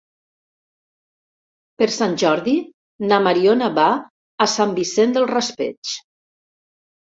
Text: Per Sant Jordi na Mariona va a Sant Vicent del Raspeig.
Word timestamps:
Per 1.81 1.87
Sant 1.95 2.15
Jordi 2.21 2.55
na 3.11 3.19
Mariona 3.27 3.69
va 3.77 3.85
a 4.47 4.49
Sant 4.55 4.75
Vicent 4.81 5.15
del 5.19 5.29
Raspeig. 5.35 5.95